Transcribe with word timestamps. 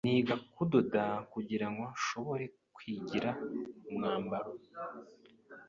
Niga 0.05 0.35
kudoda 0.55 1.03
kugirango 1.33 1.81
nshobore 1.93 2.45
kwigira 2.75 3.29
umwambaro. 3.89 4.51